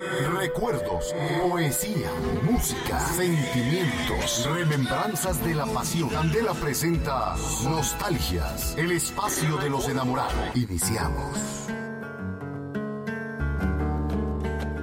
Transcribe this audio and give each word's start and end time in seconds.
Recuerdos, 0.00 1.14
poesía, 1.40 2.10
música, 2.42 2.98
sentimientos, 2.98 4.44
remembranzas 4.44 5.40
de 5.44 5.54
la 5.54 5.66
pasión. 5.66 6.08
Candela 6.08 6.52
presenta 6.52 7.36
Nostalgias, 7.62 8.76
el 8.76 8.90
espacio 8.90 9.56
de 9.58 9.70
los 9.70 9.88
enamorados. 9.88 10.56
Iniciamos. 10.56 11.68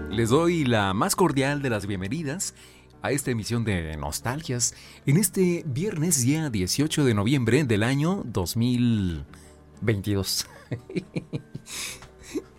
Les 0.09 0.29
doy 0.29 0.63
la 0.63 0.93
más 0.93 1.17
cordial 1.17 1.61
de 1.61 1.69
las 1.69 1.87
bienvenidas 1.87 2.55
a 3.01 3.11
esta 3.11 3.31
emisión 3.31 3.65
de 3.65 3.97
Nostalgias 3.97 4.75
en 5.05 5.17
este 5.17 5.63
viernes 5.65 6.21
día 6.21 6.49
18 6.49 7.03
de 7.03 7.13
noviembre 7.13 7.65
del 7.65 7.83
año 7.83 8.23
2022. 8.27 10.47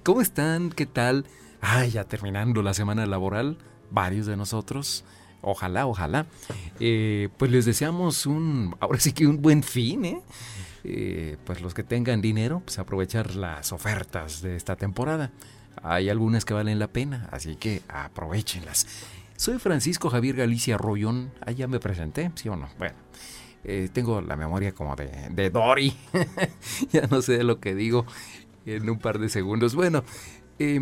¿Cómo 0.05 0.21
están? 0.21 0.69
¿Qué 0.69 0.85
tal? 0.85 1.25
Ay, 1.65 1.91
ya 1.91 2.05
terminando 2.05 2.61
la 2.61 2.75
semana 2.75 3.07
laboral, 3.07 3.57
varios 3.93 4.27
de 4.27 4.37
nosotros, 4.37 5.05
ojalá, 5.43 5.87
ojalá, 5.87 6.27
eh, 6.81 7.29
pues 7.37 7.53
les 7.53 7.65
deseamos 7.65 8.27
un, 8.27 8.75
ahora 8.81 8.99
sí 8.99 9.13
que 9.13 9.29
un 9.29 9.41
buen 9.41 9.63
fin, 9.63 10.05
¿eh? 10.05 10.23
¿eh? 10.83 11.37
pues 11.45 11.63
los 11.63 11.73
que 11.73 11.85
tengan 11.85 12.21
dinero, 12.21 12.63
pues 12.65 12.81
aprovechar 12.81 13.37
las 13.37 13.73
ofertas 13.73 14.43
de 14.43 14.57
esta 14.57 14.75
temporada. 14.75 15.31
Hay 15.85 16.09
algunas 16.09 16.45
que 16.45 16.53
valen 16.53 16.81
la 16.81 16.89
pena, 16.89 17.29
así 17.31 17.55
que 17.55 17.81
aprovechenlas. 17.89 18.89
Soy 19.37 19.61
Francisco 19.61 20.11
Javier 20.11 20.35
Galicia 20.35 20.77
Rollón, 20.77 21.31
ah, 21.47 21.53
ya 21.53 21.69
me 21.69 21.79
presenté, 21.79 22.33
¿sí 22.35 22.49
o 22.49 22.57
no? 22.57 22.69
Bueno. 22.77 22.97
Eh, 23.65 23.89
tengo 23.93 24.21
la 24.21 24.35
memoria 24.35 24.73
como 24.73 24.97
de, 24.97 25.29
de 25.31 25.51
Dory. 25.51 25.95
ya 26.93 27.07
no 27.07 27.23
sé 27.23 27.45
lo 27.45 27.61
que 27.61 27.77
digo 27.77 28.05
en 28.67 28.91
un 28.91 28.99
par 28.99 29.21
de 29.21 29.29
segundos. 29.29 29.77
Bueno, 29.77 30.03
eh, 30.59 30.81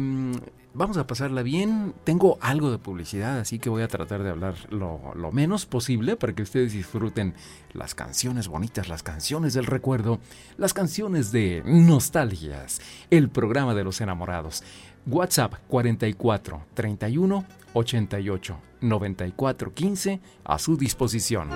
vamos 0.75 0.97
a 0.97 1.07
pasarla 1.07 1.43
bien. 1.43 1.95
Tengo 2.05 2.39
algo 2.41 2.71
de 2.71 2.79
publicidad, 2.79 3.39
así 3.39 3.59
que 3.59 3.71
voy 3.71 3.83
a 3.83 3.89
tratar 3.89 4.23
de 4.23 4.31
hablar 4.31 4.55
lo, 4.71 5.33
menos 5.33 5.67
posible 5.67 6.17
para 6.17 6.35
que 6.35 6.43
ustedes 6.43 6.73
disfruten 6.73 7.35
las 7.73 7.95
canciones 7.95 8.49
bonitas, 8.49 8.89
las 8.89 9.03
canciones 9.03 9.55
del 9.55 9.67
recuerdo, 9.67 10.19
las 10.57 10.75
canciones 10.75 11.33
de 11.33 11.63
nostalgias, 11.65 12.81
el 13.11 13.29
programa 13.29 13.75
de 13.75 13.85
los 13.85 14.01
enamorados. 14.01 14.63
WhatsApp 15.07 15.55
44 15.69 16.63
31 16.75 17.45
88 17.73 18.59
94 18.81 19.75
15 19.75 20.21
a 20.45 20.59
su 20.59 20.77
disposición. 20.77 21.49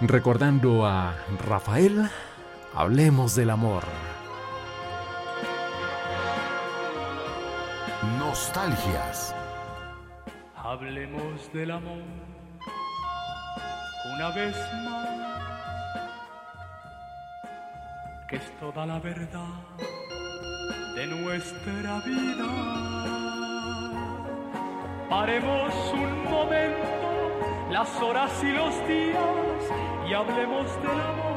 Recordando 0.00 0.86
a 0.86 1.16
Rafael, 1.44 2.08
hablemos 2.72 3.34
del 3.34 3.50
amor. 3.50 3.82
Nostalgias. 8.28 9.34
Hablemos 10.54 11.50
del 11.54 11.70
amor 11.70 12.02
una 14.14 14.28
vez 14.32 14.54
más, 14.84 15.08
que 18.28 18.36
es 18.36 18.52
toda 18.60 18.84
la 18.84 18.98
verdad 18.98 19.54
de 20.94 21.06
nuestra 21.06 22.00
vida. 22.00 22.48
Paremos 25.08 25.72
un 25.94 26.24
momento 26.24 27.70
las 27.70 27.88
horas 28.02 28.30
y 28.42 28.50
los 28.50 28.74
días 28.86 29.62
y 30.06 30.12
hablemos 30.12 30.66
del 30.82 31.00
amor 31.00 31.27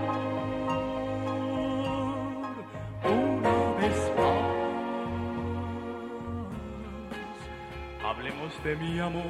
de 8.63 8.75
mi 8.75 8.99
amor 8.99 9.23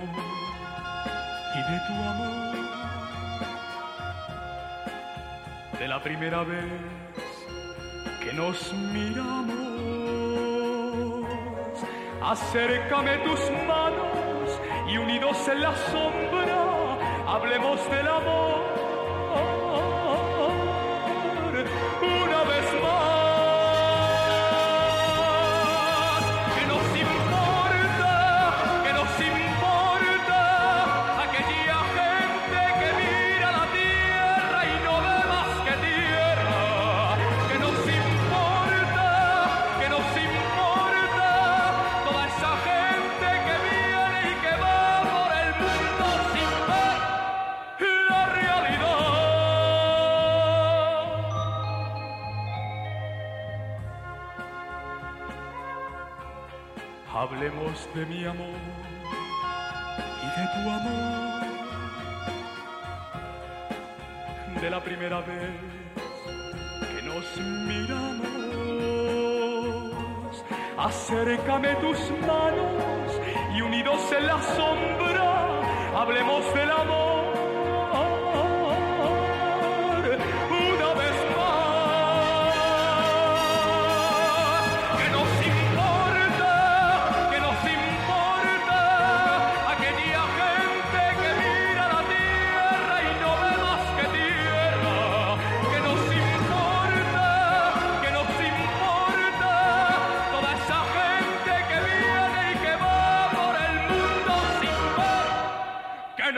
y 1.55 1.71
de 1.71 1.79
tu 1.87 1.93
amor. 1.93 2.55
De 5.79 5.87
la 5.87 6.03
primera 6.03 6.43
vez 6.43 6.65
que 8.23 8.33
nos 8.33 8.73
miramos, 8.93 9.55
acércame 12.21 13.17
tus 13.19 13.39
manos 13.67 14.59
y 14.91 14.97
unidos 14.97 15.47
en 15.47 15.61
la 15.61 15.75
sombra, 15.91 16.97
hablemos 17.27 17.89
del 17.89 18.07
amor 18.07 18.70
de 57.41 58.05
mi 58.05 58.23
amor 58.23 58.53
y 60.21 60.27
de 60.39 60.45
tu 60.53 60.69
amor. 60.69 61.41
De 64.61 64.69
la 64.69 64.79
primera 64.79 65.21
vez 65.21 65.49
que 66.87 67.01
nos 67.01 67.25
miramos, 67.67 68.21
acércame 70.77 71.73
tus 71.77 71.97
manos 72.27 73.19
y 73.55 73.61
unidos 73.61 73.99
en 74.15 74.27
la 74.27 74.39
sombra, 74.43 75.99
hablemos 75.99 76.53
del 76.53 76.69
amor 76.69 77.10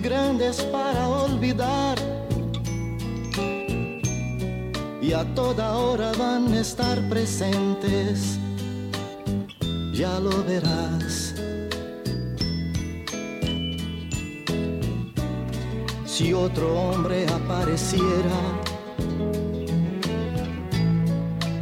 grandes 0.00 0.62
para 0.72 1.08
olvidar. 1.08 1.98
Y 5.00 5.12
a 5.12 5.24
toda 5.34 5.76
hora 5.76 6.12
van 6.18 6.52
a 6.52 6.60
estar 6.60 6.98
presentes. 7.08 8.38
Ya 9.92 10.18
lo 10.20 10.44
verás. 10.44 11.34
si 16.20 16.34
otro 16.34 16.78
hombre 16.78 17.24
apareciera 17.28 18.40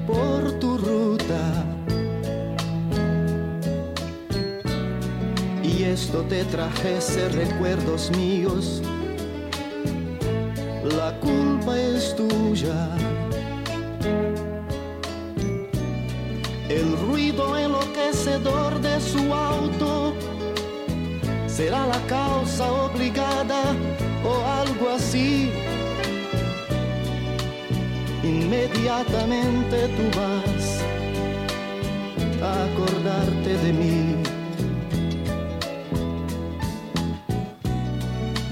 por 0.04 0.58
tu 0.58 0.76
ruta 0.78 1.67
esto 5.92 6.22
te 6.22 6.44
trajese 6.44 7.28
recuerdos 7.30 8.10
míos, 8.10 8.82
la 10.96 11.18
culpa 11.20 11.78
es 11.78 12.14
tuya. 12.14 12.90
El 16.68 16.98
ruido 16.98 17.56
enloquecedor 17.56 18.80
de 18.80 19.00
su 19.00 19.32
auto 19.32 20.12
será 21.46 21.86
la 21.86 22.00
causa 22.06 22.70
obligada 22.70 23.62
o 24.24 24.32
algo 24.62 24.90
así. 24.90 25.50
Inmediatamente 28.22 29.88
tú 29.96 30.18
vas 30.18 30.82
a 32.42 32.64
acordarte 32.64 33.56
de 33.64 33.72
mí. 33.72 34.27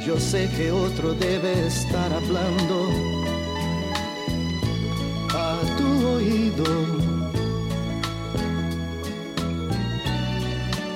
Yo 0.06 0.20
sé 0.20 0.48
que 0.56 0.70
otro 0.70 1.14
debe 1.14 1.66
estar 1.66 2.12
hablando 2.12 2.76
a 5.34 5.60
tu 5.76 6.08
oído. 6.16 6.64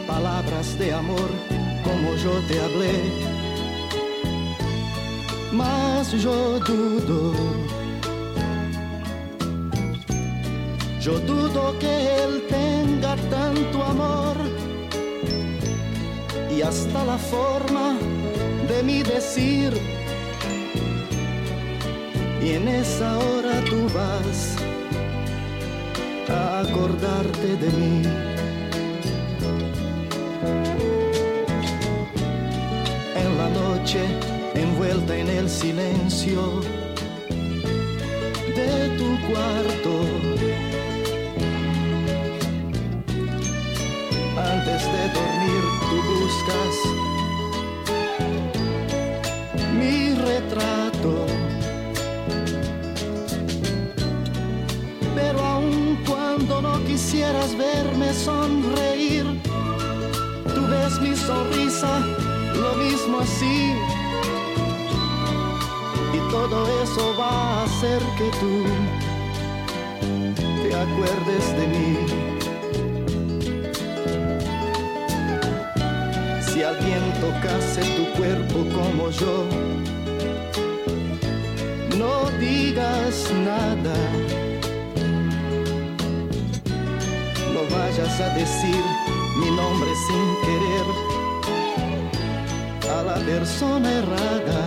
Palabras 0.07 0.79
de 0.79 0.93
amor 0.93 1.31
como 1.85 2.15
yo 2.15 2.33
te 2.49 2.61
hablé 2.61 3.31
mas 5.53 6.13
yo 6.13 6.59
dudo. 6.61 7.35
Yo 11.01 11.19
dudo 11.21 11.79
que 11.79 12.25
él 12.25 12.45
tenga 12.49 13.17
tanto 13.17 13.83
amor 13.83 14.37
y 16.51 16.63
hasta 16.63 17.05
la 17.05 17.19
forma 17.19 17.97
de 18.81 18.87
mi 18.87 19.03
decir. 19.03 19.73
Y 22.43 22.51
en 22.53 22.69
esa 22.69 23.19
hora 23.19 23.63
tú 23.69 23.87
vas 23.95 24.57
a 26.29 26.61
acordarte 26.61 27.49
de 27.63 27.71
mí. 27.79 28.03
En 33.23 33.31
la 33.41 33.49
noche 33.51 34.03
envuelta 34.55 35.17
en 35.17 35.29
el 35.29 35.49
silencio 35.49 36.41
de 38.59 38.73
tu 38.99 39.09
cuarto. 39.29 39.93
Antes 44.53 44.83
de 44.95 45.03
dormir 45.19 45.63
tú 45.89 45.97
buscas 46.13 46.90
retrato. 50.41 51.27
Pero 55.15 55.39
aun 55.41 55.99
cuando 56.07 56.63
no 56.63 56.85
quisieras 56.85 57.57
verme 57.57 58.13
sonreír, 58.13 59.25
tú 60.55 60.67
ves 60.69 61.01
mi 61.01 61.15
sonrisa 61.17 62.01
lo 62.55 62.75
mismo 62.77 63.21
así 63.21 63.75
todo 66.31 66.83
eso 66.83 67.15
va 67.19 67.29
a 67.29 67.65
hacer 67.65 68.01
que 68.17 68.31
tú 68.39 68.65
te 70.63 70.75
acuerdes 70.75 71.45
de 71.59 71.67
mí. 71.67 71.97
Si 76.41 76.63
alguien 76.63 77.03
tocase 77.21 77.83
tu 77.97 78.05
cuerpo 78.17 78.59
como 78.77 79.11
yo, 79.11 79.45
no 82.01 82.31
digas 82.39 83.31
nada. 83.45 83.97
No 87.55 87.63
vayas 87.77 88.15
a 88.21 88.29
decir 88.43 88.83
mi 89.41 89.51
nombre 89.61 89.91
sin 90.07 90.27
querer 90.47 90.87
a 92.97 93.03
la 93.03 93.19
persona 93.33 93.89
errada 94.03 94.61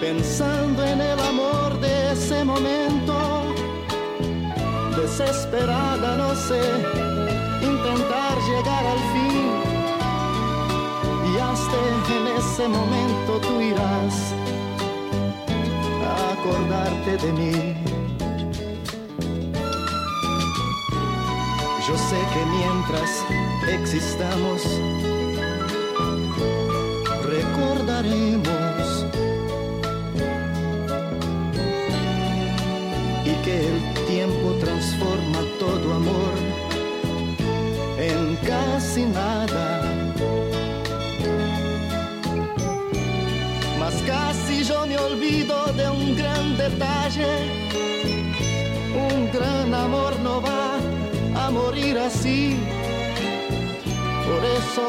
pensando 0.00 0.82
en 0.82 1.00
el 1.00 1.20
amor 1.20 1.78
de 1.80 2.12
ese 2.12 2.42
momento, 2.42 3.14
desesperada, 4.96 6.16
no 6.16 6.34
sé, 6.34 6.62
intentar 7.62 8.34
llegar 8.48 8.84
al 8.86 9.00
fin. 9.12 9.19
Y 12.08 12.12
en 12.12 12.26
ese 12.38 12.68
momento 12.68 13.40
tú 13.42 13.60
irás 13.60 14.34
a 16.04 16.32
acordarte 16.32 17.16
de 17.24 17.32
mí. 17.32 17.74
Yo 21.86 21.96
sé 21.96 22.18
que 22.32 22.42
mientras 22.46 23.10
existamos, 23.68 24.62
recordaremos 27.24 28.70
el 33.50 34.06
tiempo 34.06 34.52
transforma 34.60 35.40
todo 35.58 35.94
amor 35.94 36.34
en 37.98 38.36
casi 38.46 39.04
nada. 39.06 39.39
De 45.30 45.88
un 45.88 46.16
gran 46.16 46.56
detalle. 46.56 47.28
Un 48.92 49.30
gran 49.32 49.72
amor 49.72 50.18
no 50.20 50.42
va 50.42 50.76
a 51.44 51.50
morir 51.50 51.98
así. 51.98 52.56
Por 54.26 54.44
eso 54.58 54.84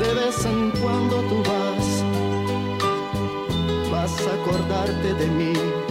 de 0.00 0.14
vez 0.14 0.44
en 0.46 0.70
cuando 0.80 1.16
tú 1.28 1.42
vas, 1.50 1.86
vas 3.90 4.26
a 4.26 4.34
acordarte 4.34 5.14
de 5.14 5.26
mí. 5.26 5.83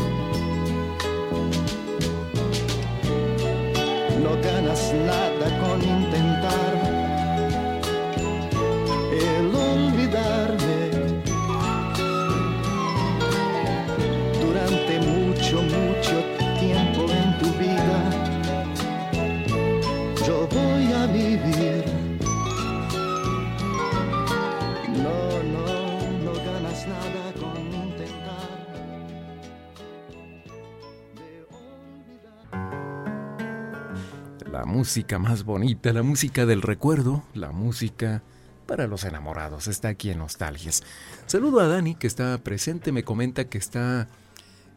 La 34.53 34.65
música 34.65 35.17
más 35.17 35.45
bonita, 35.45 35.91
la 35.93 36.03
música 36.03 36.45
del 36.45 36.61
recuerdo, 36.61 37.23
la 37.33 37.51
música 37.51 38.21
para 38.67 38.85
los 38.85 39.03
enamorados. 39.03 39.67
Está 39.67 39.87
aquí 39.87 40.11
en 40.11 40.19
Nostalgias. 40.19 40.83
Saludo 41.25 41.59
a 41.59 41.67
Dani 41.67 41.95
que 41.95 42.05
está 42.05 42.37
presente, 42.37 42.91
me 42.91 43.03
comenta 43.03 43.45
que 43.45 43.57
está, 43.57 44.07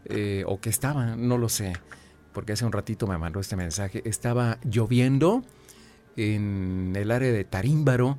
eh, 0.07 0.45
o 0.47 0.63
que 0.63 0.71
estaba, 0.71 1.15
no 1.17 1.37
lo 1.37 1.51
sé, 1.51 1.75
porque 2.33 2.55
hace 2.55 2.65
un 2.65 2.73
ratito 2.73 3.07
me 3.07 3.19
mandó 3.19 3.39
este 3.39 3.55
mensaje, 3.55 4.01
estaba 4.07 4.59
lloviendo 4.65 5.45
en 6.17 6.95
el 6.97 7.11
área 7.11 7.31
de 7.31 7.45
Tarímbaro 7.45 8.17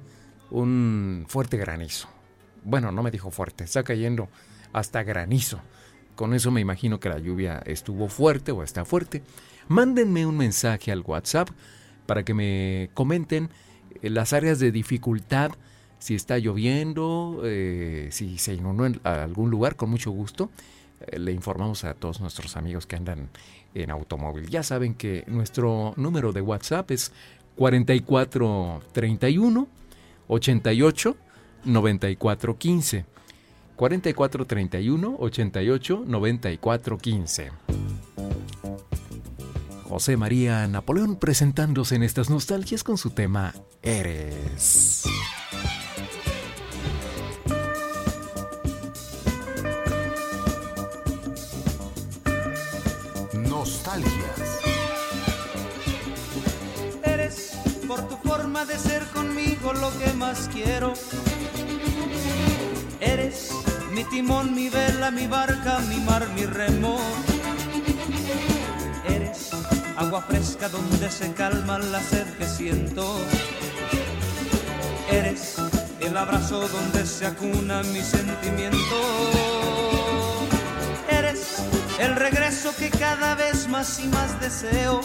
un 0.52 1.26
fuerte 1.28 1.58
granizo. 1.58 2.08
Bueno, 2.66 2.92
no 2.92 3.02
me 3.02 3.10
dijo 3.10 3.32
fuerte, 3.32 3.64
está 3.64 3.82
cayendo 3.82 4.30
hasta 4.74 5.02
granizo. 5.02 5.60
Con 6.14 6.36
eso 6.36 6.52
me 6.52 6.62
imagino 6.62 7.00
que 7.00 7.10
la 7.10 7.18
lluvia 7.18 7.64
estuvo 7.66 8.10
fuerte 8.10 8.52
o 8.52 8.62
está 8.62 8.86
fuerte. 8.86 9.24
Mándenme 9.68 10.26
un 10.26 10.38
mensaje 10.38 10.92
al 10.92 11.02
WhatsApp 11.02 11.50
para 12.06 12.24
que 12.24 12.34
me 12.34 12.90
comenten 12.94 13.50
eh, 14.02 14.10
las 14.10 14.32
áreas 14.34 14.60
de 14.60 14.72
dificultad, 14.72 15.52
si 16.00 16.16
está 16.16 16.38
lloviendo, 16.38 17.42
eh, 17.44 18.08
si 18.12 18.38
se 18.38 18.54
inundó 18.54 18.86
en 18.86 19.02
algún 19.04 19.50
lugar, 19.50 19.76
con 19.76 19.90
mucho 19.90 20.12
gusto. 20.12 20.50
Eh, 21.02 21.20
le 21.20 21.34
informamos 21.34 21.84
a 21.84 21.94
todos 21.94 22.22
nuestros 22.22 22.56
amigos 22.56 22.88
que 22.88 22.96
andan 22.96 23.28
en 23.74 23.92
automóvil. 23.92 24.48
Ya 24.50 24.64
saben 24.64 24.94
que 24.94 25.26
nuestro 25.28 25.94
número 25.98 26.32
de 26.32 26.40
WhatsApp 26.42 26.90
es 26.92 27.12
4431 27.58 29.68
88 30.28 31.18
94 31.66 32.58
15. 32.58 33.06
4431 33.76 35.16
88 35.20 36.04
94 36.08 36.98
15. 36.98 37.52
José 39.88 40.18
María 40.18 40.68
Napoleón 40.68 41.16
presentándose 41.16 41.96
en 41.96 42.04
estas 42.04 42.30
nostalgias 42.30 42.84
con 42.84 42.98
su 42.98 43.12
tema 43.12 43.54
Eres. 43.82 45.04
Nostalgias. 53.34 54.60
Eres 57.04 57.58
por 57.88 58.10
tu 58.10 58.18
forma 58.18 58.66
de 58.66 58.78
ser 58.78 59.06
conmigo 59.14 59.72
lo 59.72 59.98
que 60.00 60.12
más 60.14 60.50
quiero. 60.52 60.94
Eres 63.00 63.52
mi 63.94 64.04
timón, 64.04 64.54
mi 64.54 64.68
vela, 64.68 65.12
mi 65.12 65.28
barca, 65.28 65.80
mi 65.88 66.02
mar, 66.02 66.28
mi 66.36 66.46
remo. 66.46 67.00
Agua 69.98 70.22
fresca 70.22 70.70
donde 70.70 71.10
se 71.10 71.34
calma 71.34 71.80
la 71.80 72.00
sed 72.00 72.28
que 72.38 72.46
siento. 72.46 73.18
Eres 75.12 75.56
el 76.00 76.16
abrazo 76.16 76.68
donde 76.68 77.04
se 77.04 77.26
acuna 77.26 77.82
mi 77.82 78.02
sentimiento. 78.02 78.78
Eres 81.10 81.64
el 82.00 82.16
regreso 82.16 82.76
que 82.78 82.92
cada 82.92 83.34
vez 83.34 83.68
más 83.70 84.00
y 84.00 84.08
más 84.10 84.40
deseo. 84.40 85.02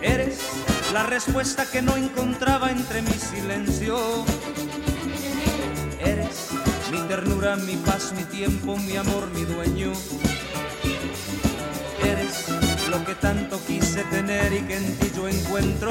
Eres 0.00 0.38
la 0.92 1.02
respuesta 1.02 1.66
que 1.66 1.82
no 1.82 1.96
encontraba 1.96 2.70
entre 2.70 3.02
mi 3.02 3.14
silencio. 3.14 3.98
Eres 5.98 6.50
mi 6.92 7.00
ternura, 7.08 7.56
mi 7.56 7.74
paz, 7.74 8.12
mi 8.16 8.22
tiempo, 8.22 8.76
mi 8.76 8.96
amor, 8.96 9.26
mi 9.34 9.44
dueño. 9.44 9.92
Tanto 13.24 13.58
quise 13.66 14.04
tener 14.10 14.52
y 14.52 14.60
que 14.66 14.76
en 14.76 14.98
ti 14.98 15.10
yo 15.16 15.26
encuentro. 15.26 15.90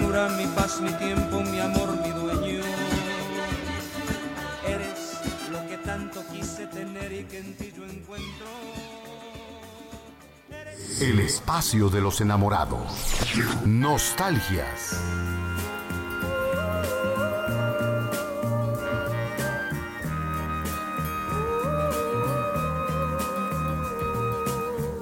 ternura, 0.00 0.28
mi 0.30 0.46
paz, 0.46 0.80
mi 0.80 0.92
tiempo, 0.92 1.40
mi 1.40 1.60
amor, 1.60 1.96
mi 2.02 2.10
dueño. 2.10 2.62
Eres 4.66 5.20
lo 5.50 5.66
que 5.68 5.76
tanto 5.78 6.24
quise 6.32 6.66
tener 6.66 7.12
y 7.12 7.24
que 7.24 7.38
en 7.38 7.56
ti 7.56 7.72
yo 7.76 7.84
encuentro. 7.84 8.46
El 11.00 11.20
espacio 11.20 11.88
de 11.88 12.00
los 12.00 12.20
enamorados. 12.20 12.80
Nostalgias. 13.64 15.00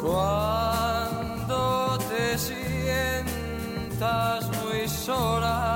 Cuando 0.00 1.99
te 2.09 2.38
sientas 2.38 3.59
sola 5.09 5.67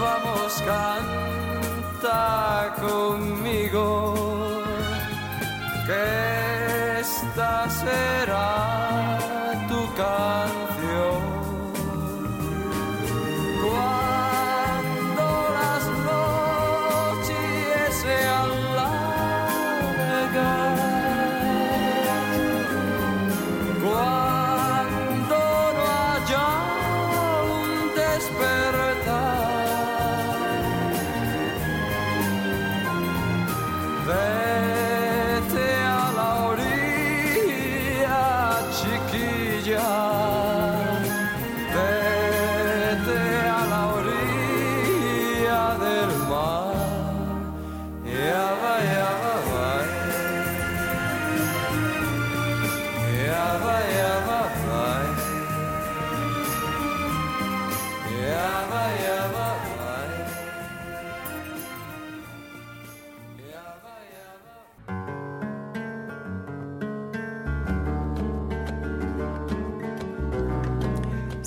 vamos, 0.00 0.62
canta 0.62 2.74
conmigo 2.80 4.14
que 5.86 7.00
esta 7.00 7.68
será 7.68 9.18
tu 9.68 9.94
canción. 9.94 10.57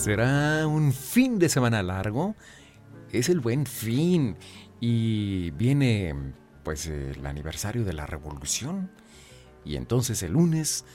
Será 0.02 0.66
un 0.66 0.94
fin 0.94 1.38
de 1.38 1.48
semana 1.48 1.84
largo. 1.84 2.34
Es 3.12 3.30
el 3.30 3.40
buen 3.40 3.68
fin. 3.68 4.36
Y 4.80 5.52
viene 5.52 6.16
pues 6.64 6.88
el 6.88 7.24
aniversario 7.24 7.86
de 7.86 7.94
la 7.94 8.08
revolución. 8.08 8.90
Y 9.64 9.76
entonces 9.76 10.24
el 10.24 10.32
lunes 10.32 10.86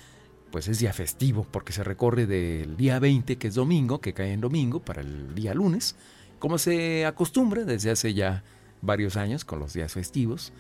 pues 0.51 0.67
es 0.67 0.81
día 0.81 0.93
festivo 0.93 1.47
porque 1.49 1.73
se 1.73 1.85
recorre 1.85 2.27
del 2.27 2.77
día 2.77 2.99
20 2.99 3.39
que 3.39 3.47
es 3.47 3.55
domingo, 3.55 4.01
que 4.01 4.13
cae 4.13 4.33
en 4.33 4.41
domingo, 4.41 4.81
para 4.81 5.03
el 5.03 5.37
día 5.37 5.55
lunes, 5.55 5.95
como 6.41 6.59
se 6.59 7.07
acostumbra 7.07 7.63
desde 7.63 7.93
hace 7.93 8.13
ya 8.13 8.43
varios 8.83 9.17
años 9.17 9.45
con 9.45 9.61
los 9.61 9.73
días 9.73 9.93
festivos, 9.93 10.53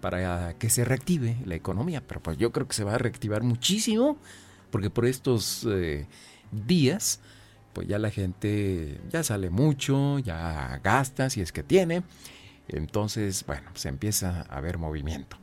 para 0.00 0.56
que 0.56 0.70
se 0.70 0.84
reactive 0.84 1.36
la 1.46 1.56
economía. 1.56 2.00
Pero 2.06 2.22
pues 2.22 2.38
yo 2.38 2.52
creo 2.52 2.68
que 2.68 2.74
se 2.74 2.84
va 2.84 2.94
a 2.94 2.98
reactivar 2.98 3.42
muchísimo 3.42 4.18
porque 4.70 4.88
por 4.88 5.04
estos 5.04 5.66
eh, 5.68 6.06
días 6.52 7.18
pues 7.72 7.88
ya 7.88 7.98
la 7.98 8.10
gente 8.10 9.00
ya 9.10 9.22
sale 9.22 9.50
mucho, 9.50 10.18
ya 10.18 10.80
gasta 10.82 11.30
si 11.30 11.40
es 11.40 11.52
que 11.52 11.62
tiene. 11.62 12.02
Entonces, 12.68 13.44
bueno, 13.46 13.70
se 13.74 13.88
empieza 13.88 14.42
a 14.42 14.60
ver 14.60 14.78
movimiento. 14.78 15.36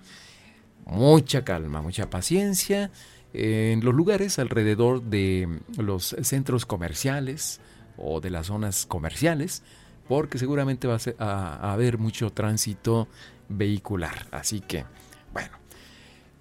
Mucha 0.85 1.43
calma, 1.43 1.81
mucha 1.81 2.09
paciencia 2.09 2.91
en 3.33 3.83
los 3.83 3.93
lugares 3.93 4.39
alrededor 4.39 5.03
de 5.03 5.59
los 5.77 6.15
centros 6.23 6.65
comerciales 6.65 7.59
o 7.97 8.21
de 8.21 8.31
las 8.31 8.47
zonas 8.47 8.85
comerciales, 8.85 9.61
porque 10.07 10.39
seguramente 10.39 10.87
va 10.87 10.97
a, 11.19 11.55
a 11.55 11.73
haber 11.73 11.97
mucho 11.99 12.31
tránsito 12.31 13.07
vehicular. 13.49 14.27
Así 14.31 14.61
que, 14.61 14.85
bueno, 15.31 15.51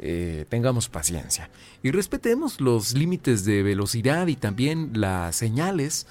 eh, 0.01 0.45
tengamos 0.49 0.89
paciencia 0.89 1.51
y 1.83 1.91
respetemos 1.91 2.61
los 2.61 2.95
límites 2.95 3.45
de 3.45 3.65
velocidad 3.65 4.29
y 4.29 4.37
también 4.37 4.93
las 4.95 5.35
señales 5.35 6.07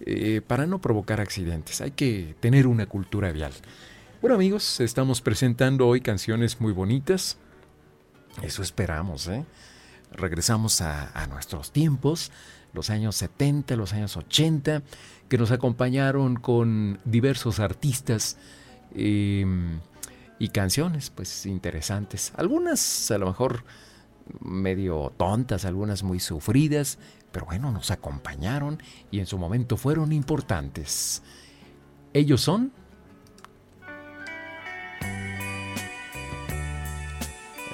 eh, 0.00 0.42
para 0.46 0.66
no 0.66 0.78
provocar 0.78 1.20
accidentes. 1.20 1.80
Hay 1.80 1.92
que 1.92 2.34
tener 2.40 2.66
una 2.66 2.84
cultura 2.86 3.32
vial. 3.32 3.52
Bueno 4.20 4.34
amigos, 4.34 4.80
estamos 4.80 5.22
presentando 5.22 5.88
hoy 5.88 6.02
canciones 6.02 6.60
muy 6.60 6.72
bonitas. 6.72 7.38
Eso 8.42 8.62
esperamos, 8.62 9.26
¿eh? 9.28 9.46
Regresamos 10.12 10.82
a, 10.82 11.26
nuestros 11.30 11.70
tiempos, 11.70 12.32
los 12.74 12.90
años 12.90 13.16
70, 13.16 13.76
los 13.76 13.92
años 13.94 14.16
80, 14.16 14.82
que 15.28 15.38
nos 15.38 15.50
acompañaron 15.50 16.36
con 16.36 16.98
diversos 17.04 17.60
artistas 17.60 18.36
eh, 18.94 19.46
y 20.40 20.48
canciones, 20.48 21.10
pues 21.10 21.46
interesantes. 21.46 22.32
Algunas 22.34 23.10
a 23.10 23.18
lo 23.18 23.26
mejor 23.26 23.62
medio 24.40 25.12
tontas, 25.16 25.66
algunas 25.66 26.02
muy 26.02 26.18
sufridas, 26.18 26.98
pero 27.30 27.44
bueno, 27.44 27.70
nos 27.70 27.90
acompañaron 27.90 28.82
y 29.10 29.20
en 29.20 29.26
su 29.26 29.38
momento 29.38 29.76
fueron 29.76 30.12
importantes. 30.12 31.22
Ellos 32.14 32.40
son 32.40 32.72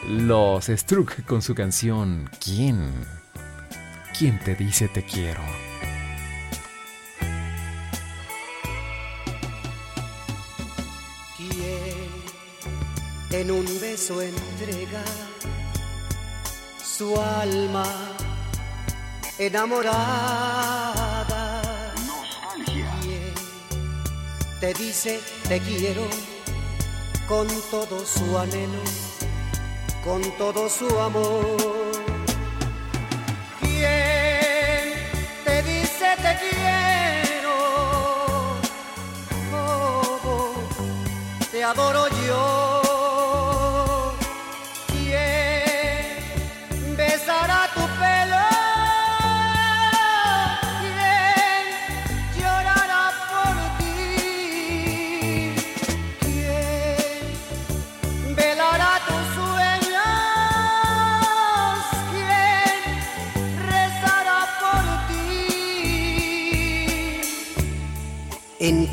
Los 0.08 0.66
Struck 0.66 1.24
con 1.24 1.42
su 1.42 1.54
canción 1.54 2.28
¿Quién? 2.44 2.90
¿Quién 4.18 4.40
te 4.40 4.56
dice 4.56 4.88
te 4.88 5.04
quiero? 5.04 5.42
En 13.40 13.50
un 13.50 13.66
beso 13.80 14.22
entrega 14.22 15.04
su 16.82 17.20
alma 17.20 17.84
enamorada? 19.38 20.82
¿Quién 22.64 23.34
te 24.58 24.72
dice 24.72 25.20
te 25.48 25.60
quiero 25.60 26.08
con 27.28 27.46
todo 27.70 28.06
su 28.06 28.38
anhelo, 28.38 28.82
con 30.02 30.22
todo 30.38 30.70
su 30.70 30.88
amor? 30.98 31.58
¿Quién 33.60 34.94
te 35.44 35.62
dice 35.62 36.06
te 36.24 36.32
quiero? 36.42 37.56
como 39.50 40.54
te 41.50 41.62
adoro 41.62 42.08
yo. 42.26 42.65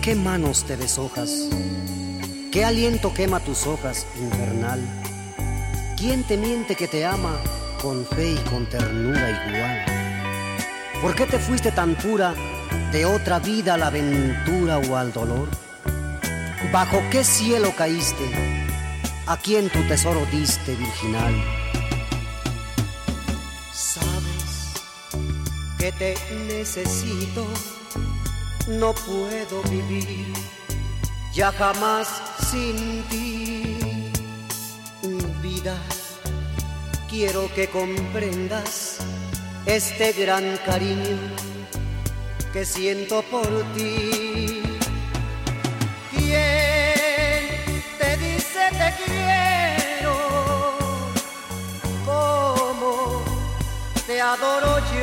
Qué 0.04 0.16
manos 0.16 0.66
te 0.66 0.76
deshojas? 0.76 1.48
¿Qué 2.52 2.66
aliento 2.66 3.14
quema 3.14 3.40
tus 3.40 3.66
hojas, 3.66 4.06
infernal? 4.20 4.82
¿Quién 5.98 6.24
te 6.24 6.36
miente 6.36 6.76
que 6.76 6.90
te 6.90 7.06
ama 7.06 7.38
con 7.82 8.06
fe 8.06 8.34
y 8.34 8.50
con 8.50 8.68
ternura 8.68 9.30
igual? 9.48 11.02
¿Por 11.02 11.16
qué 11.16 11.26
te 11.26 11.40
fuiste 11.40 11.72
tan 11.72 11.96
pura 11.96 12.36
de 12.92 13.06
otra 13.06 13.40
vida 13.40 13.76
a 13.76 13.78
la 13.78 13.88
aventura 13.88 14.80
o 14.80 14.98
al 14.98 15.14
dolor? 15.14 15.48
¿Bajo 16.74 17.02
qué 17.10 17.24
cielo 17.24 17.74
caíste? 17.78 18.30
¿A 19.26 19.38
quién 19.38 19.70
tu 19.70 19.82
tesoro 19.88 20.26
diste, 20.34 20.76
virginal? 20.76 21.34
Sabes 23.72 24.74
que 25.78 25.94
te 25.94 26.16
necesito, 26.50 27.48
no 28.68 28.94
puedo 28.94 29.62
vivir 29.70 30.34
ya 31.34 31.52
jamás 31.52 32.08
sin 32.52 33.04
ti. 33.10 34.12
Vida, 35.42 35.76
quiero 37.10 37.54
que 37.54 37.68
comprendas 37.68 39.00
este 39.66 40.14
gran 40.14 40.58
cariño 40.66 41.18
que 42.54 42.64
siento 42.66 43.22
por 43.24 43.48
ti. 43.74 44.64
¿Quién 46.12 47.84
te 48.00 48.18
dice 48.18 48.64
te 48.72 48.90
quiero? 49.04 50.16
¿Cómo 52.06 53.24
te 54.08 54.22
adoro 54.22 54.80
yo? 55.02 55.03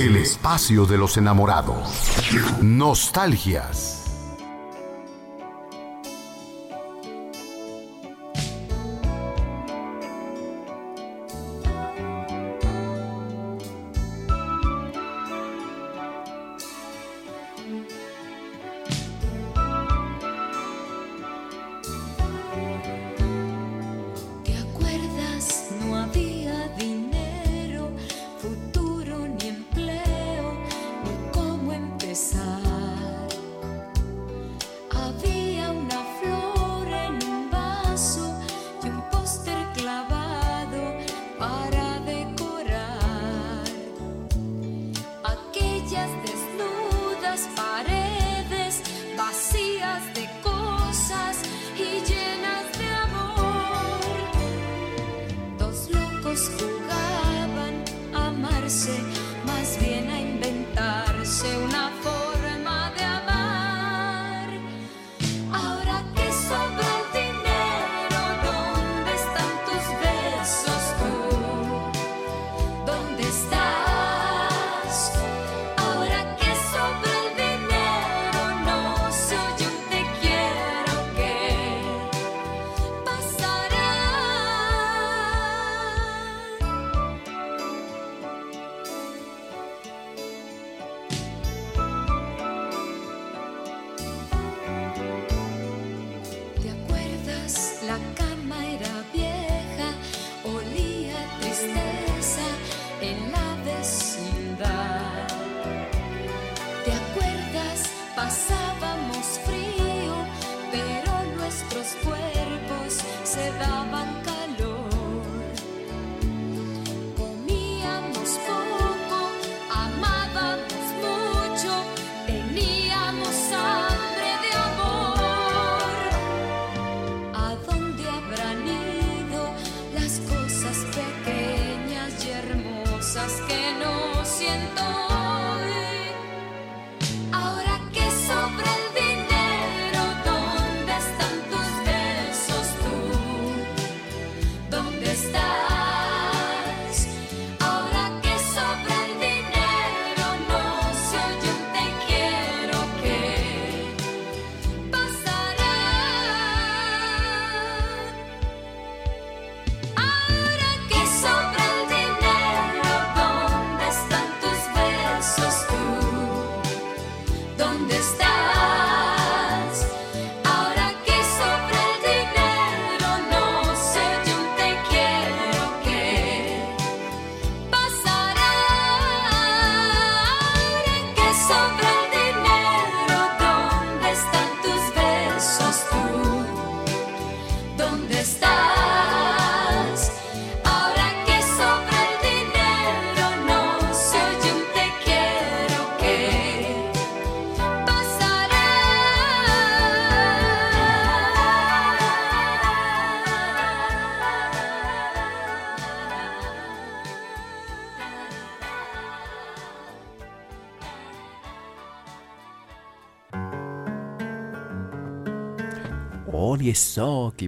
El 0.00 0.16
espacio 0.16 0.86
de 0.86 0.96
los 0.96 1.18
enamorados. 1.18 1.76
Nostalgias. 2.62 3.99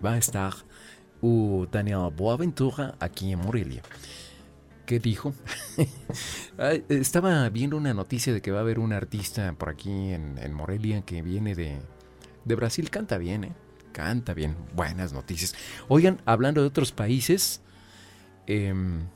Va 0.00 0.14
a 0.14 0.18
estar 0.18 0.54
Daniel 1.70 2.10
Boaventura 2.16 2.94
aquí 2.98 3.32
en 3.32 3.38
Morelia. 3.38 3.82
¿Qué 4.86 4.98
dijo? 4.98 5.32
Estaba 6.88 7.48
viendo 7.48 7.76
una 7.76 7.94
noticia 7.94 8.32
de 8.32 8.42
que 8.42 8.50
va 8.50 8.58
a 8.58 8.62
haber 8.62 8.78
un 8.78 8.92
artista 8.92 9.52
por 9.52 9.68
aquí 9.68 10.12
en, 10.12 10.52
Morelia 10.52 11.02
que 11.02 11.22
viene 11.22 11.54
de, 11.54 11.78
de 12.44 12.54
Brasil. 12.56 12.90
Canta 12.90 13.18
bien, 13.18 13.44
¿eh? 13.44 13.52
Canta 13.92 14.34
bien. 14.34 14.56
Buenas 14.74 15.12
noticias. 15.12 15.54
Oigan, 15.88 16.20
hablando 16.24 16.62
de 16.62 16.66
otros 16.66 16.90
países, 16.90 17.60
em, 18.46 19.06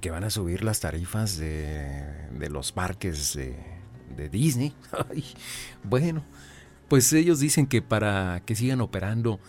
que 0.00 0.10
van 0.10 0.24
a 0.24 0.30
subir 0.30 0.62
las 0.62 0.80
tarifas 0.80 1.38
de, 1.38 2.28
de 2.38 2.50
los 2.50 2.72
parques 2.72 3.34
de, 3.34 3.56
de 4.16 4.28
Disney. 4.28 4.74
Bueno, 5.84 6.22
pues 6.88 7.12
ellos 7.12 7.40
dicen 7.40 7.66
que 7.66 7.80
para 7.80 8.42
que 8.44 8.54
sigan 8.54 8.82
operando 8.82 9.40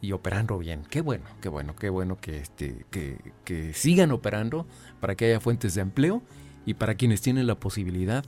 y 0.00 0.12
operando 0.12 0.58
bien. 0.58 0.82
Qué 0.90 1.00
bueno, 1.00 1.24
qué 1.40 1.48
bueno, 1.48 1.74
qué 1.76 1.88
bueno 1.90 2.16
que, 2.20 2.38
este, 2.38 2.84
que, 2.90 3.18
que 3.44 3.72
sigan 3.74 4.10
operando 4.12 4.66
para 5.00 5.14
que 5.14 5.26
haya 5.26 5.40
fuentes 5.40 5.74
de 5.74 5.80
empleo 5.82 6.22
y 6.64 6.74
para 6.74 6.94
quienes 6.96 7.22
tienen 7.22 7.46
la 7.46 7.54
posibilidad, 7.58 8.24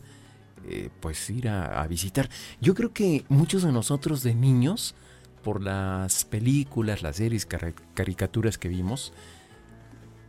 eh, 0.67 0.91
pues 1.01 1.29
ir 1.31 1.49
a, 1.49 1.87
visitar. 1.87 2.29
Yo 2.61 2.75
creo 2.75 2.93
que 2.93 3.25
muchos 3.29 3.63
de 3.63 3.73
nosotros 3.73 4.23
de 4.23 4.35
niños, 4.35 4.95
por 5.43 5.63
las 5.63 6.25
películas, 6.25 7.03
las 7.03 7.17
series, 7.17 7.47
car- 7.47 7.75
caricaturas 7.95 8.59
que 8.59 8.69
vimos, 8.69 9.13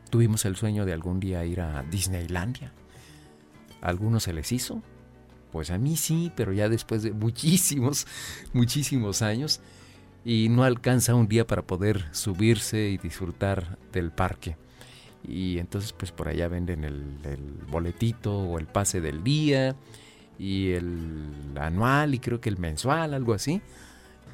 tuvimos 0.10 0.45
el 0.45 0.56
sueño 0.56 0.86
de 0.86 0.93
algún 0.93 1.19
día 1.19 1.45
ir 1.45 1.62
a 1.62 1.84
Disneylandia. 1.84 2.73
¿A 3.82 3.89
algunos 3.89 4.23
se 4.23 4.34
les 4.34 4.52
hizo? 4.52 4.82
Pues 5.52 5.71
a 5.71 5.78
mí 5.78 5.97
sí, 5.97 6.32
pero 6.36 6.52
ya 6.54 6.69
después 6.69 7.02
de 7.04 7.12
muchísimos, 7.12 8.06
muchísimos 8.54 9.21
años. 9.21 9.62
Y 10.25 10.49
no 10.49 10.63
alcanza 10.63 11.15
un 11.15 11.27
día 11.27 11.47
para 11.47 11.62
poder 11.62 12.05
subirse 12.12 12.89
y 12.89 12.97
disfrutar 12.97 13.77
del 13.91 14.12
parque. 14.12 14.58
Y 15.27 15.60
entonces 15.60 15.93
pues 15.93 16.12
por 16.12 16.27
allá 16.27 16.47
venden 16.47 16.84
el, 16.84 17.03
boletito 17.69 18.38
o 18.38 18.60
el 18.60 18.67
pase 18.67 19.01
del 19.01 19.23
día 19.23 19.75
y 20.38 20.71
el 20.71 21.58
anual 21.60 22.15
y 22.15 22.19
creo 22.19 22.39
que 22.39 22.49
el 22.49 22.58
mensual, 22.58 23.13
algo 23.13 23.34
así. 23.34 23.62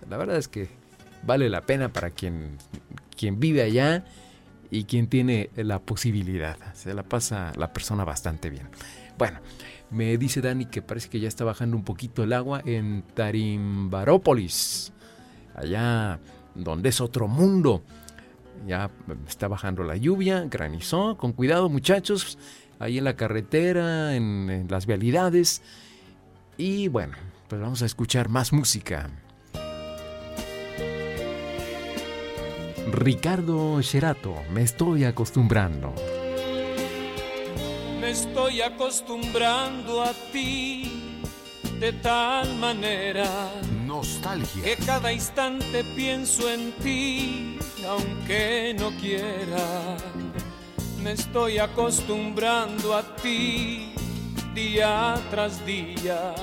La 0.10 0.18
verdad 0.18 0.38
es 0.38 0.48
que 0.48 0.70
vale 1.24 1.50
la 1.50 1.62
pena 1.62 1.90
para 1.90 2.12
quien, 2.12 2.58
quien 3.18 3.40
vive 3.40 3.64
allá 3.64 4.06
y 4.70 4.86
quien 4.86 5.08
tiene 5.08 5.50
la 5.56 5.80
posibilidad. 5.80 6.58
Se 6.74 6.94
la 6.94 7.04
pasa 7.04 7.52
la 7.56 7.74
persona 7.74 8.04
bastante 8.04 8.50
bien. 8.50 8.70
Bueno, 9.18 9.40
me 9.90 10.18
dice 10.18 10.42
Dani 10.42 10.66
que 10.66 10.82
parece 10.82 11.10
que 11.10 11.20
ya 11.20 11.28
está 11.28 11.44
bajando 11.46 11.78
un 11.78 11.84
poquito 11.84 12.24
el 12.24 12.34
agua 12.34 12.62
en 12.66 13.04
Tarimbarópolis, 13.14 14.92
allá 15.56 16.20
donde 16.54 16.90
es 16.90 17.02
otro 17.02 17.28
mundo. 17.28 17.84
Ya 18.66 18.90
está 19.28 19.48
bajando 19.48 19.84
la 19.84 19.96
lluvia, 19.96 20.46
granizó, 20.50 21.18
con 21.18 21.34
cuidado 21.34 21.70
muchachos, 21.70 22.38
ahí 22.80 22.98
en 22.98 23.04
la 23.04 23.16
carretera, 23.16 24.16
en, 24.16 24.68
las 24.70 24.86
vialidades. 24.86 25.62
Y 26.58 26.88
bueno, 26.88 27.14
pues 27.48 27.62
vamos 27.62 27.82
a 27.82 27.86
escuchar 27.86 28.30
más 28.30 28.54
música. 28.54 29.10
Ricardo 32.92 33.82
Sherato, 33.82 34.36
me 34.54 34.62
estoy 34.62 35.04
acostumbrando. 35.04 35.94
Me 38.00 38.12
estoy 38.12 38.62
acostumbrando 38.62 40.04
a 40.04 40.14
ti 40.32 41.22
de 41.80 41.92
tal 41.94 42.56
manera 42.56 43.52
Nostalgia. 43.96 44.62
que 44.64 44.76
cada 44.86 45.14
instante 45.14 45.86
pienso 45.96 46.50
en 46.50 46.74
ti, 46.84 47.58
aunque 47.88 48.76
no 48.78 48.92
quiera. 49.00 49.96
Me 51.02 51.14
estoy 51.14 51.60
acostumbrando 51.60 52.94
a 52.94 53.04
ti 53.16 53.94
día 54.54 55.16
tras 55.30 55.66
día. 55.66 56.36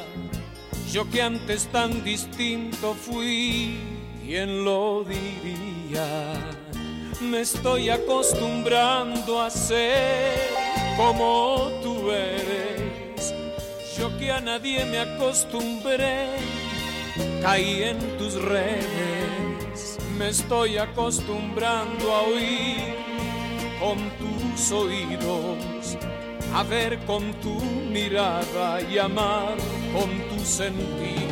Yo 0.90 1.10
que 1.10 1.20
antes 1.20 1.66
tan 1.66 2.02
distinto 2.02 2.94
fui, 2.94 3.78
¿quién 4.24 4.64
lo 4.64 5.04
diría? 5.04 6.06
Me 7.20 7.40
estoy 7.40 7.90
acostumbrando 7.90 9.42
a 9.42 9.50
ser 9.50 10.38
como 10.96 11.68
tú 11.82 12.10
eres. 12.10 13.34
Yo 13.98 14.16
que 14.18 14.32
a 14.32 14.40
nadie 14.40 14.86
me 14.86 15.00
acostumbré, 15.00 16.28
caí 17.42 17.82
en 17.82 18.18
tus 18.18 18.34
redes. 18.42 19.98
Me 20.18 20.28
estoy 20.28 20.78
acostumbrando 20.78 22.14
a 22.14 22.22
oír 22.22 22.94
con 23.80 23.98
tus 24.18 24.70
oídos, 24.72 25.98
a 26.54 26.62
ver 26.62 26.98
con 27.06 27.32
tu 27.40 27.60
mirada 27.90 28.80
y 28.82 28.98
amar 28.98 29.56
con 29.92 30.10
tu 30.28 30.44
sentido. 30.44 31.31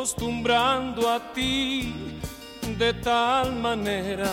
Acostumbrando 0.00 1.10
a 1.10 1.20
ti 1.34 1.92
de 2.78 2.94
tal 2.94 3.52
manera 3.52 4.32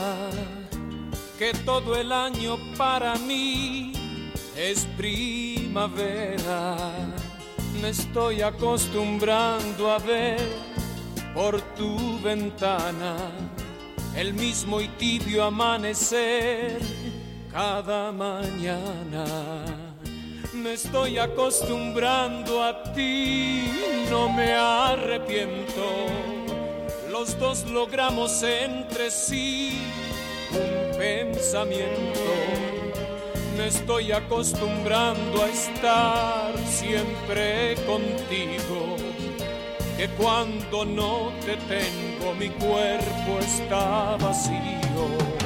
que 1.38 1.52
todo 1.66 1.94
el 1.98 2.10
año 2.14 2.58
para 2.78 3.16
mí 3.16 3.92
es 4.56 4.88
primavera. 4.96 6.78
Me 7.82 7.90
estoy 7.90 8.44
acostumbrando 8.44 9.92
a 9.92 9.98
ver 9.98 10.40
por 11.34 11.60
tu 11.76 12.18
ventana 12.22 13.18
el 14.16 14.34
mismo 14.34 14.80
y 14.80 14.88
tibio 14.88 15.44
amanecer 15.44 16.80
cada 17.52 18.14
mañana. 18.14 19.87
Me 20.54 20.74
estoy 20.74 21.18
acostumbrando 21.18 22.64
a 22.64 22.84
ti, 22.94 23.70
no 24.10 24.30
me 24.30 24.54
arrepiento. 24.54 26.08
Los 27.12 27.38
dos 27.38 27.66
logramos 27.66 28.42
entre 28.44 29.12
sí 29.12 29.78
un 30.52 30.98
pensamiento. 30.98 32.20
Me 33.58 33.68
estoy 33.68 34.12
acostumbrando 34.12 35.44
a 35.44 35.50
estar 35.50 36.58
siempre 36.66 37.76
contigo. 37.86 38.96
Que 39.98 40.08
cuando 40.10 40.86
no 40.86 41.32
te 41.46 41.58
tengo 41.58 42.34
mi 42.36 42.50
cuerpo 42.50 43.40
está 43.40 44.16
vacío. 44.18 45.37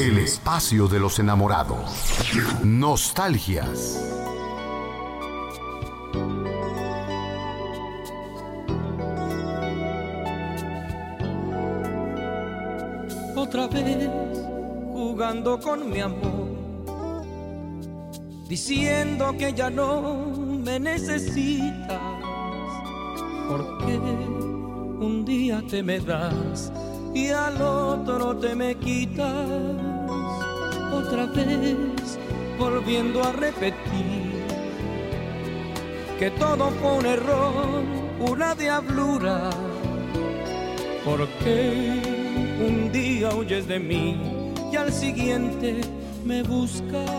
El 0.00 0.16
espacio 0.16 0.88
de 0.88 0.98
los 0.98 1.18
enamorados. 1.18 1.78
Nostalgias. 2.64 4.06
otra 13.36 13.66
vez 13.66 14.08
jugando 14.92 15.58
con 15.58 15.90
mi 15.90 15.98
amor, 16.00 16.48
diciendo 18.48 19.34
que 19.36 19.52
ya 19.52 19.68
no 19.68 20.30
me 20.64 20.78
necesitas, 20.78 22.00
porque 23.48 23.98
un 23.98 25.24
día 25.26 25.62
te 25.68 25.82
me 25.82 25.98
das 25.98 26.70
y 27.14 27.28
al 27.28 27.60
otro 27.60 28.36
te 28.36 28.54
me 28.54 28.76
quitas, 28.76 29.89
otra 31.10 31.26
vez 31.26 31.76
volviendo 32.56 33.20
a 33.24 33.32
repetir 33.32 34.30
que 36.20 36.30
todo 36.30 36.70
fue 36.80 36.92
un 36.92 37.06
error, 37.06 37.82
una 38.20 38.54
diablura, 38.54 39.50
porque 41.04 42.00
un 42.64 42.92
día 42.92 43.30
huyes 43.34 43.66
de 43.66 43.80
mí 43.80 44.52
y 44.70 44.76
al 44.76 44.92
siguiente 44.92 45.80
me 46.24 46.44
buscas. 46.44 47.10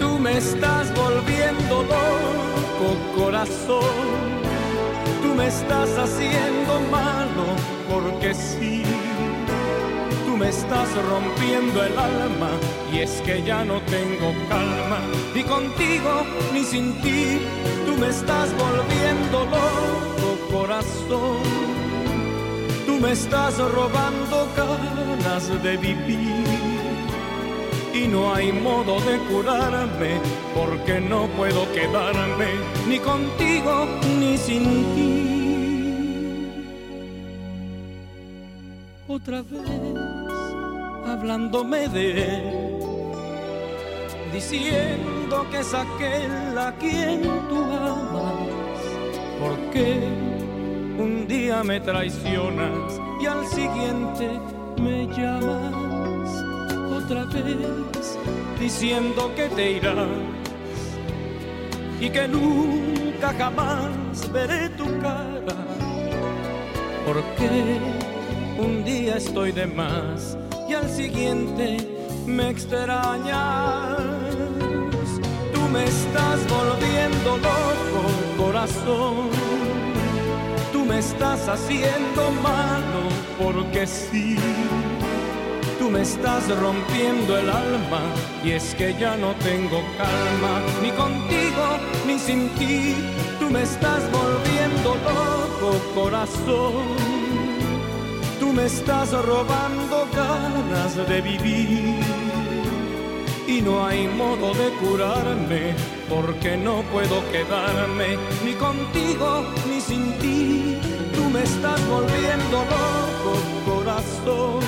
Tú 0.00 0.18
me 0.18 0.38
estás 0.38 0.92
volviendo 0.96 1.82
loco, 1.84 2.96
corazón. 3.16 4.34
Tú 5.22 5.34
me 5.36 5.46
estás 5.46 5.88
haciendo 5.98 6.80
malo 6.90 7.46
porque 7.88 8.34
sí. 8.34 8.82
Me 10.44 10.50
estás 10.50 10.90
rompiendo 11.08 11.82
el 11.82 11.98
alma 11.98 12.50
y 12.92 12.98
es 12.98 13.22
que 13.22 13.42
ya 13.42 13.64
no 13.64 13.80
tengo 13.80 14.30
calma. 14.50 15.00
Ni 15.34 15.42
contigo 15.42 16.22
ni 16.52 16.62
sin 16.62 17.00
ti. 17.00 17.40
Tú 17.86 17.96
me 17.98 18.08
estás 18.08 18.50
volviendo 18.58 19.46
loco, 19.46 20.28
corazón. 20.52 21.38
Tú 22.84 23.00
me 23.00 23.12
estás 23.12 23.56
robando 23.56 24.46
ganas 24.54 25.62
de 25.62 25.78
vivir 25.78 26.44
y 27.94 28.06
no 28.06 28.34
hay 28.34 28.52
modo 28.52 29.00
de 29.00 29.16
curarme 29.30 30.20
porque 30.54 31.00
no 31.00 31.26
puedo 31.38 31.72
quedarme 31.72 32.48
ni 32.86 32.98
contigo 32.98 33.86
ni 34.20 34.36
sin 34.36 34.64
ti. 34.94 35.34
Otra 39.08 39.42
vez 39.42 40.03
hablándome 41.24 41.88
de 41.88 42.36
él, 42.36 42.80
diciendo 44.30 45.46
que 45.50 45.60
es 45.60 45.72
aquel 45.72 46.58
a 46.58 46.70
quien 46.72 47.22
tú 47.48 47.64
amas, 47.64 48.34
porque 49.40 50.00
un 50.98 51.26
día 51.26 51.64
me 51.64 51.80
traicionas 51.80 53.00
y 53.22 53.24
al 53.24 53.46
siguiente 53.46 54.38
me 54.82 55.06
llamas 55.16 56.44
otra 56.92 57.24
vez 57.24 58.18
diciendo 58.60 59.32
que 59.34 59.48
te 59.48 59.72
irás 59.72 60.06
y 62.00 62.10
que 62.10 62.28
nunca 62.28 63.32
jamás 63.38 64.30
veré 64.30 64.68
tu 64.76 64.84
cara 65.00 65.56
porque 67.06 67.78
un 68.58 68.84
día 68.84 69.16
estoy 69.16 69.52
de 69.52 69.66
más 69.66 70.36
al 70.74 70.90
siguiente 70.90 71.76
me 72.26 72.50
extrañas. 72.50 73.98
Tú 75.52 75.60
me 75.72 75.84
estás 75.84 76.38
volviendo 76.48 77.36
loco 77.36 78.02
corazón. 78.36 79.30
Tú 80.72 80.84
me 80.84 80.98
estás 80.98 81.48
haciendo 81.48 82.30
malo 82.42 83.02
porque 83.38 83.86
sí. 83.86 84.36
Tú 85.78 85.90
me 85.90 86.02
estás 86.02 86.48
rompiendo 86.58 87.38
el 87.38 87.50
alma 87.50 88.00
y 88.44 88.52
es 88.52 88.74
que 88.74 88.94
ya 88.98 89.16
no 89.16 89.32
tengo 89.50 89.82
calma 89.98 90.62
ni 90.82 90.90
contigo 90.90 91.64
ni 92.06 92.18
sin 92.18 92.48
ti. 92.58 92.96
Tú 93.38 93.50
me 93.50 93.62
estás 93.62 94.02
volviendo 94.10 94.94
loco 94.94 95.78
corazón. 95.94 97.14
Tú 98.40 98.52
me 98.52 98.66
estás 98.66 99.12
robando 99.12 99.83
ganas 100.14 101.08
de 101.08 101.20
vivir 101.20 102.00
y 103.46 103.60
no 103.60 103.84
hay 103.86 104.08
modo 104.08 104.54
de 104.54 104.70
curarme 104.82 105.74
porque 106.08 106.56
no 106.56 106.82
puedo 106.92 107.16
quedarme 107.30 108.16
ni 108.44 108.52
contigo 108.54 109.44
ni 109.68 109.80
sin 109.80 110.12
ti 110.18 110.78
tú 111.14 111.28
me 111.30 111.42
estás 111.42 111.80
volviendo 111.88 112.56
loco 112.74 113.32
corazón 113.66 114.60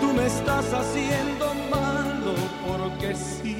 tú 0.00 0.12
me 0.12 0.26
estás 0.26 0.72
haciendo 0.72 1.54
malo 1.70 2.34
porque 2.66 3.14
sí. 3.14 3.56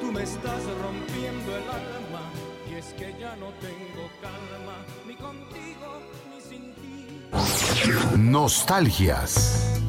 Tú 0.00 0.12
me 0.12 0.22
estás 0.22 0.62
rompiendo 0.82 1.56
el 1.56 1.64
alma 1.64 2.22
y 2.70 2.74
es 2.74 2.86
que 2.98 3.14
ya 3.18 3.34
no 3.36 3.48
tengo 3.60 4.04
calma 4.20 4.76
ni 5.06 5.14
contigo 5.14 6.00
ni 6.30 6.40
sin 6.40 6.74
ti. 6.74 6.85
Nostalgias. 8.16 9.80